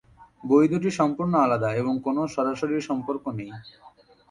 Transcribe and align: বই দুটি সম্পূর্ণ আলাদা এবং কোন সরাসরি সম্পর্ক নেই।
বই 0.43 0.65
দুটি 0.67 0.89
সম্পূর্ণ 0.91 1.33
আলাদা 1.37 1.69
এবং 1.75 1.93
কোন 2.05 2.17
সরাসরি 2.27 2.75
সম্পর্ক 2.89 3.23
নেই। 3.37 3.51